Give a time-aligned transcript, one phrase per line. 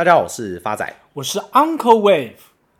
[0.00, 2.32] 大家好，我是发仔，我是 Uncle Wave。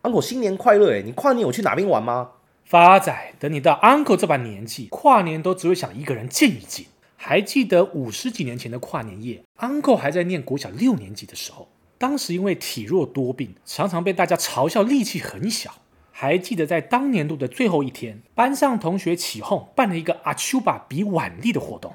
[0.04, 0.94] Uncle 新年快乐！
[0.94, 2.31] 哎，你跨年有去哪边玩吗？
[2.65, 6.87] 发仔，等你到 Uncle 这把年纪，跨年都只会想一个人静一静。
[7.19, 15.75] 还记得五十几年前的跨年夜，Uncle 还在念国小六年级的时候，当时因为体弱多病，常常被大家嘲笑力气很小。
[16.11, 21.93] 还记得在当年度的最后一天，班上同学起哄办了一个阿丘巴比腕力的活动。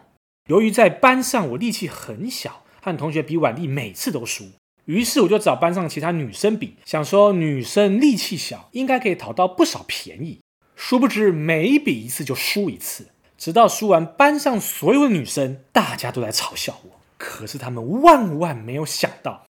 [0.50, 4.46] 由于在班上我力气很小，和同学比腕力每次都输。
[4.86, 10.40] 于是我就找班上其他女生比，想说女生力气小，应该可以讨到不少便宜。
[10.76, 13.08] 殊不知每比一次就输一次，
[13.38, 17.00] 直到输完，班上所有的女生大家都在嘲笑我。
[17.18, 19.46] 可是他们万万没有想到，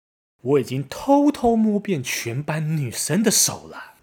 [0.42, 3.94] 我已经偷偷摸遍全班女生的手了。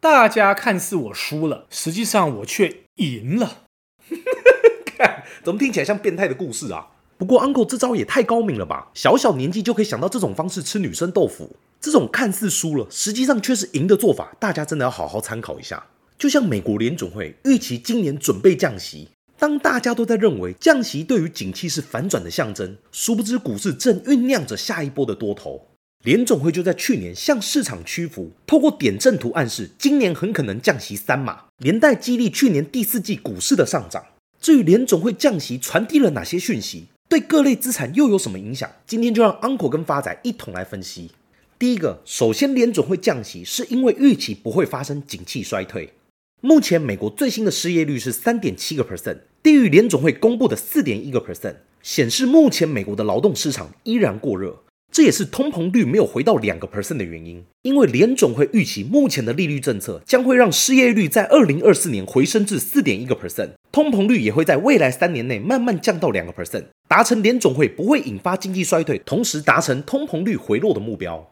[0.00, 3.62] 大家看似我输了，实际上我却赢了。
[4.98, 6.88] 看，怎么听起来像变态的故事啊？
[7.18, 8.90] 不过 Uncle 这招也太高明了吧！
[8.94, 15.84] 小小年纪就可以想到这种方式吃女生豆腐，这种看似输了，实际上却是赢的做法，大家真的要好好参考一下。
[16.16, 25.66] 就像美国联总会预期今年准备降息，当大家都在认为降息对于景气是反转的象征，殊不知股市正酝酿着下一波的多头。
[26.04, 34.04] 联总会就在去年向市场屈服，透过点阵图暗示今年很可能降息三码，连带激励去年第四季股市的上涨。
[34.40, 36.86] 至于联总会降息传递了哪些讯息？
[37.08, 38.70] 对各类资产又有什么影响？
[38.86, 41.10] 今天就让 Uncle 跟发仔一同来分析。
[41.58, 45.94] 第一个，首先联准会降息是因为预期不会发生景气衰退。
[46.42, 54.62] 目前美国最新的失业率是三点七个 percent，低于联总会公布的四点一个 percent，显示目前美国的劳动市场依然过热。
[54.90, 63.50] 这也是通膨率没有回到两个 percent 的原因，因为联总会预期目前的利率政策将会让失业率在二零二四年回升至四点一个 percent。
[63.70, 71.30] 通膨率也会在未来三年内慢慢降到两个 percent，达成联总会不会引发经济衰退，同时达成通膨率回落的目标。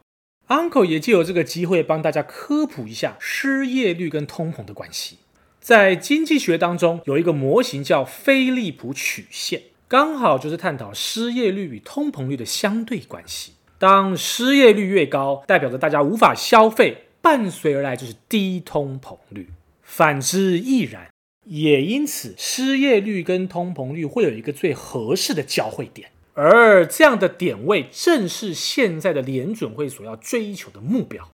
[0.48, 5.16] Uncle 也借由这个机会帮大家科普一下失业率跟通膨的关系。
[5.60, 13.52] 在经济学当中有一个模型叫菲利普曲线，刚好就是探讨失业率与通膨率的相对关系。
[13.78, 19.44] 当失业率越高，代表着大家无法消费，伴随而来就是低通膨率；
[19.82, 21.06] 反之亦然。
[21.44, 31.30] 也因此，失业率跟通膨率会有一个最合适的交汇点，而这样的点位正是现在的联准会所要追求的目标。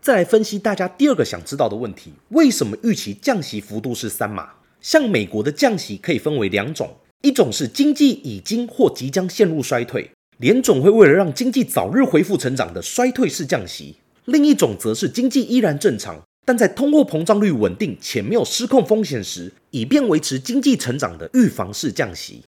[0.00, 4.54] 再来分析大家第二个想知道的问题：为什么预期降息幅度是三码？
[4.80, 13.94] 像美国的降息可以分为两种，一种是经济已经或即将陷入衰退，联总会为了让经济早日恢复成长的衰退式降息；
[14.24, 16.20] 另一种则是经济依然正常。
[16.44, 22.42] 但在通货膨胀率稳定且没有失控风险时，以便维持经济成长的预防式降息，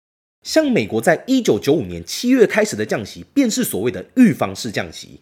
[0.43, 5.21] 像美国在一九九五年七月开始的降息，便是所谓的预防式降息。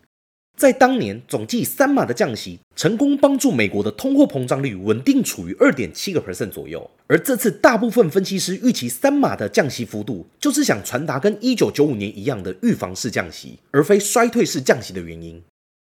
[0.60, 6.90] 在当年总计三码的降息，成功帮助美国的通货膨胀率稳定处于二点七个 percent 左右。
[7.06, 15.42] 而这次大部分分析师预期三码的降息幅度，就是想传达跟一九九五年一样的预防式降息，而非衰退式降息的原因。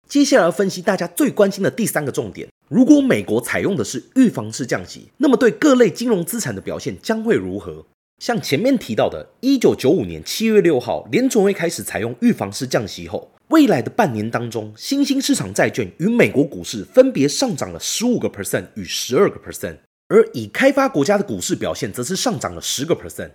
[0.06, 7.86] 接下来分析大家最关心的第三个重点：如果美国采用的是预防式降息，那么对各类金融资产的表现将会如何？
[8.22, 19.78] 像前面提到的，一九九五年七月六号，联储会开始采用预防式降息后，未来的半年当中，新兴市场债券与美国股市分别上涨了十五个 percent 与十二个 percent，
[20.08, 23.30] 而已开发国家的股市表现则是上涨了十个 percent。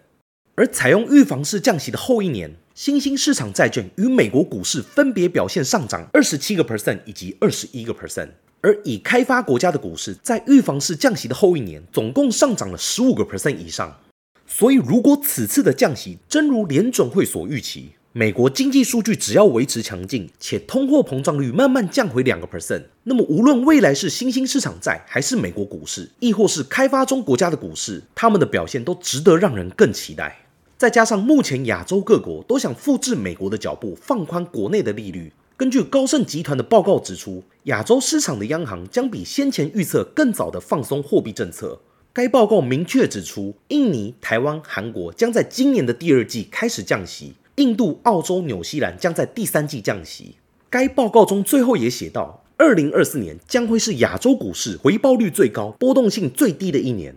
[0.54, 8.30] 而采用预防式降息的后一年，新兴市场债券与美国股市分别表现上涨二十七个 percent 以及二十一个 percent，
[8.62, 14.00] 而已开发国家的股市在预防式降息的后一年，总共上涨了十五个 percent 以上。
[14.46, 30.46] 所以，如果此次的降息真如联准会所预期，美国经济数据只要维持强劲，且通货膨胀率慢慢降回两个 percent，那么无论未来是新兴市场债，还是美国股市，亦或是开发中国家的股市，他们的表现都值得让人更期待。
[30.78, 35.34] 再加上目前亚洲各国都想复制美国的脚步，放宽国内的利率。
[35.58, 41.80] 根据高盛集团的报告指出，亚洲市场的央行将比先前预测更早的放松货币政策。
[42.14, 50.36] 该报告明确指出，印尼、台湾、韩国将在今年的第二季开始降息，印度、澳洲、纽西兰将在第三季降息。
[50.70, 57.16] 该报告中最后也写到，二零二四年将会是亚洲股市回报率最高、波动性最低的一年。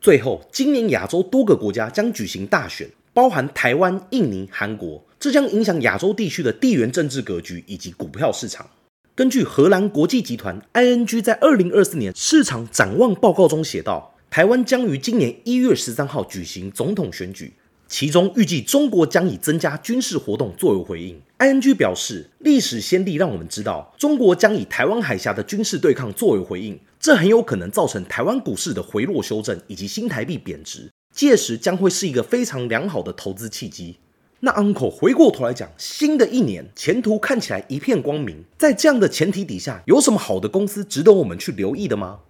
[0.00, 2.88] 最后，今年亚洲多个国家将举行大选。
[3.12, 8.68] 包含台湾、印尼、韩国，这将影响亚洲地区的地缘政治格局以及股票市场。
[9.14, 17.52] 根据荷兰国际集团 ING 在二零二四年市场展望报告中写道，台湾将于今年一月十三号举行总统选举，
[17.86, 21.20] 其中预计中国将以增加军事活动作为回应。
[21.38, 33.98] ING 表示，历史先例让我们知道，中国将以台湾海峡的军事对抗作为回应，这很有可能造成台湾股市的回落修正以及新台币贬值，届时将会是一个非常良好的投资契机。
[34.40, 42.20] 那 Uncle 回过头来讲，新的一年前途看起来一片光明，在这样的前提底下，有什么好的公司值得我们去留意的吗？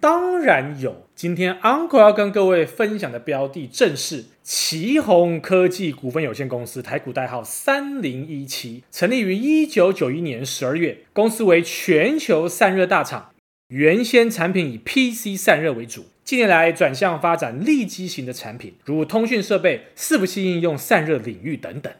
[0.00, 1.04] 当然有。
[1.14, 13.30] 今天 Uncle 要跟各位分享的标的正是奇宏科技股份有限公司，台股代号三零一七，成立于一九九一年十二月，公司为全球散热大厂，
[13.68, 16.06] 原先产品以 PC 散热为主。
[16.24, 21.92] 近年来转向发展立基型的产品，如通讯设备、伺服器应用、散热领域等等。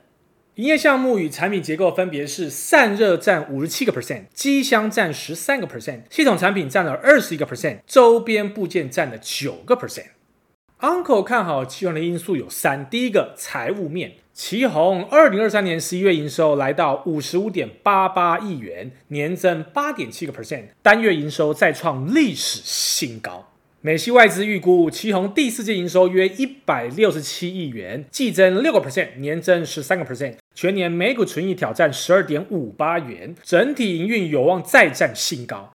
[0.56, 10.10] 营业项目与产品结构分别是：散热占五十七个 percent，机箱占十三个 percent，系统产品占了二十一个 percent，周边部件占了九个 percent。
[10.78, 23.53] Uncle 看好奇鋐的因素有三：第一个，财务面，奇鋐二零二三年十一月营收来到五十五点八八亿元，年增八点七个 percent，单月营收再创历史新高。
[23.86, 35.70] 美系外资预估，奇鋐第四季营收约一百六十七亿元，季增六个 percent，年增十三个 percent，全年每股纯益挑战十二点五八元，整体营运有望再战新高。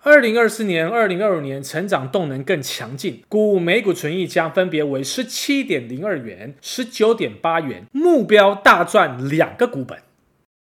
[0.00, 9.98] 二零二四年、二零二五年成长动能更强劲，股每股纯益将分别为十七点零二元、十九点八元，目标大赚两个股本。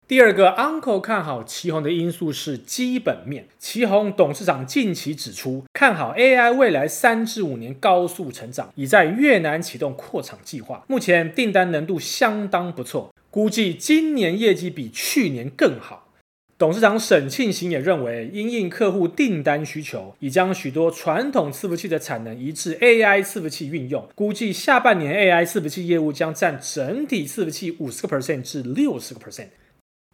[0.08, 3.46] 第二个 Uncle 看好奇鋐的因素是基本面。
[3.60, 16.14] 奇鋐董事长近期指出，看好 AI 未来三至五年高速成长，已在越南启动扩厂计划，目前订单能度相当不错，估计今年业绩比去年更好。
[16.58, 29.48] 董事长沈庆行也认为，因应客户订单需求，已将许多传统伺服器的产能移至 AI 伺服器运用，估计下半年 AI 伺服器业务将占整体伺服器五十个 percent 至六十个 percent。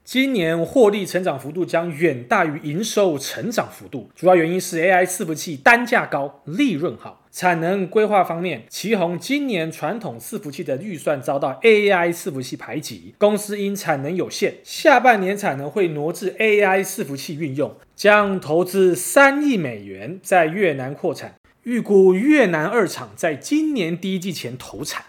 [0.04, 7.22] 今年获利成长幅度将远大于营收成长幅度，主要原因是 AI 伺服器单价高、利润好。
[7.32, 25.06] 产能规划方面，奇宏今年传统伺服器的预算遭到 AI 伺服器排挤，公司因产能有限，下半年产能会挪至 AI 伺服器运用，将投资三亿美元在越南扩产，预估越南二厂在今年第一季前投产。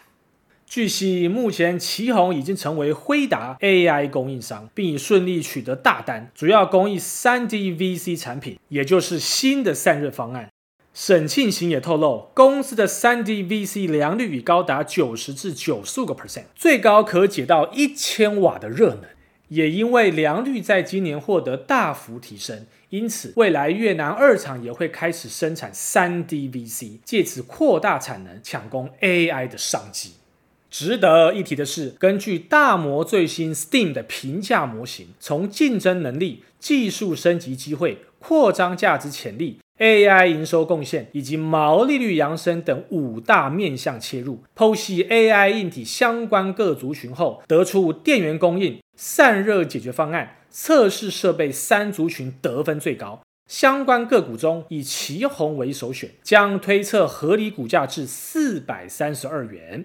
[0.74, 10.48] 据悉，目前奇宏已经成为辉达 AI 供应商，并已顺利取得大单，主要供应 3D VC 产品，也就是新的散热方案。
[10.92, 19.04] 沈庆行也透露，公司的 3D VC 良率已高达九十至九十五个 percent，最高可解到一千瓦的热能。
[19.46, 30.14] 也因为良率在今年获得大幅提升，因此未来越南二厂也会开始生产 3D VC，借此扩大产能，抢攻 AI 的商机。
[30.76, 53.20] 值得一提的是，根据大摩最新 Steam 的评价模型，从竞争能力、技术升级机会、扩张价值潜力、AI 营收贡献以及毛利率扬升等五大面向切入，剖析 AI 硬体相关各族群后，得出电源供应、散热解决方案、测试设备三族群得分最高。
[53.46, 59.84] 相关个股中，以奇鋐为首选，将推测合理股价至四百三十二元。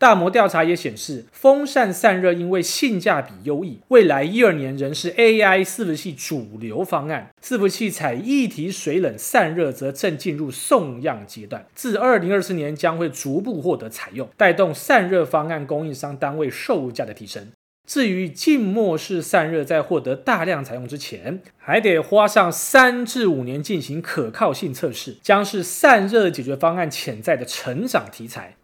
[0.00, 7.28] 大摩调查也显示，风扇散热因为性价比优异，未来一二年仍是 AI 伺服器主流方案。
[7.44, 17.48] 伺服器采一体水冷散热则正进入送样阶段，自二零二四年将会逐步获得采用，带动散热方案供应商单位售价的提升。
[17.86, 28.54] 至于静默式散热，在获得大量采用之前，还得花上三至五年进行可靠性测试，将是散热解决方案潜在的成长题材。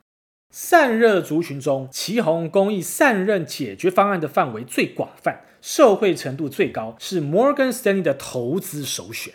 [0.59, 9.35] 散热族群中，奇鋐供应散热解决方案的范围最广泛，受惠程度最高，是 Morgan Stanley 的投资首选。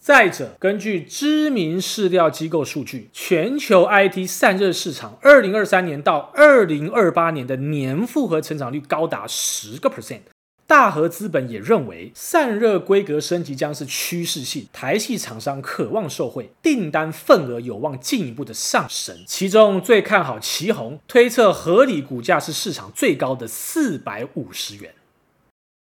[0.00, 10.22] 再者，根据知名市调机构数据，全球 IT 散热市场二零二三年到二零二八年的年复合成长率高达十个 percent。
[10.68, 19.16] 大和资本也认为，散热规格升级将是趋势性，台系厂商渴望受惠，订单份额有望进一步的上升。
[19.26, 24.94] 其中最看好奇鋐，推测合理股价是市场最高的四百五十元。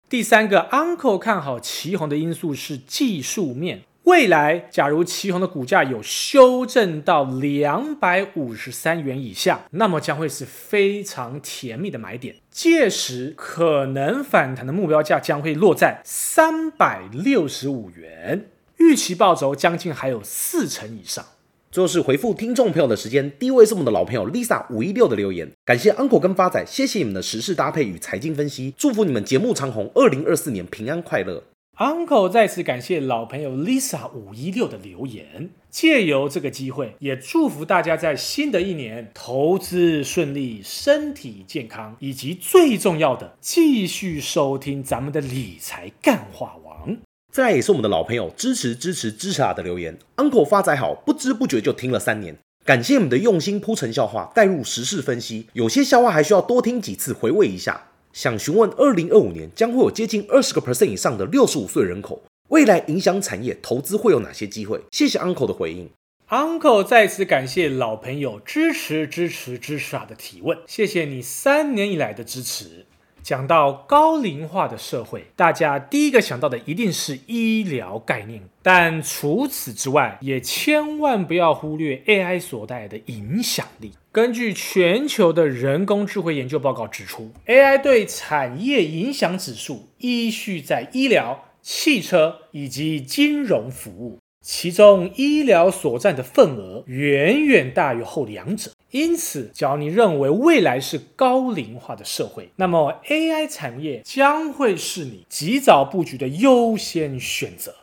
[0.10, 3.84] 第三个 Uncle 看好奇鋐的因素是技术面。
[4.04, 12.36] 未来，假如奇鋐的股价有修正到两百五十三元以下，那么将会是非常甜蜜的买点。
[12.52, 21.26] 届时，可能反弹的目标价将会落在三百六十五元，预期报酬将近还有四成以上。
[21.72, 31.42] 最后是回复听众朋友的时间，第一位是我们的老朋友 Lisa 五一六的留言，感谢 Uncle 跟发仔，谢谢你们的时事搭配与财经分析，祝福你们节目长红，二零二四年平安快乐。
[31.80, 46.96] Uncle 再次感谢老朋友 Lisa 五一六的留言，借由这个机会，也祝福大家在新的一年投资顺利，身体健康，以及最重要的，继续收听咱们的理财干话王。
[47.32, 57.88] 再来也是我们的老朋友，支持支持支持啊的留言，Uncle 发财好，不知不觉就听了三年，感谢你们的用心铺陈笑话，带入时事分析，有些笑话还需要多听几次回味一下。
[58.14, 64.80] 想询问，二零二五年将会有接近二十个 percent 以上的六十五岁人口，未来影响产业投资会有哪些机会？
[64.92, 65.90] 谢谢 Uncle 的回应。
[66.30, 72.86] Uncle 再次感谢老朋友支持支持支持啊的提问，谢谢你三年以来的支持。
[73.24, 83.94] 讲到高龄化的社会，大家第一个想到的一定是医疗概念，但除此之外，也千万不要忽略 AI 所带来的影响力。
[84.12, 94.20] 根据全球的人工智慧研究报告指出，AI 对产业影响指数依序在医疗、汽车以及金融服务。
[94.46, 107.74] 其中医疗所占的份额远远大于后两者，因此，只要你认为未来是高龄化的社会，那么 AI 产业将会是你及早布局的优先选择。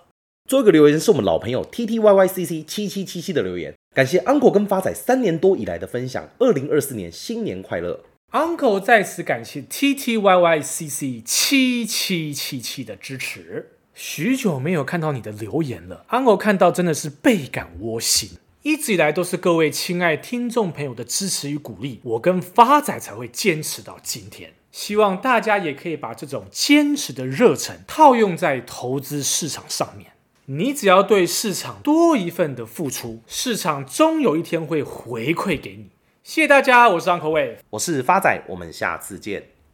[0.48, 8.04] 最后一个留言是我们老朋友 T T Y Y C C 七七七七的留言，感谢 Uncle 跟发仔三年多以来的分享，二零二四年新年快乐。
[8.30, 13.70] Uncle 在此感谢 T T Y Y C C 七七七七的支持。
[13.94, 18.30] 许久没有看到你的留言了，Uncle 看到真的是倍感窝心。
[18.62, 24.52] 一直以来都是各位亲爱听众朋友的支持与鼓励，我跟发仔才会坚持到今天。
[24.70, 30.12] 希望大家也可以把这种坚持的热忱套用在投资市场上面。
[30.44, 35.86] 你只要对市场多一份的付出，市场终有一天会回馈给你。
[36.22, 39.44] 谢谢大家，我是 Uncle Wave，我是发仔，我们下次见。